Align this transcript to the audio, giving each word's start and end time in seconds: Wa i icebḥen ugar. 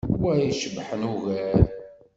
Wa 0.21 0.31
i 0.37 0.41
icebḥen 0.49 1.01
ugar. 1.13 1.59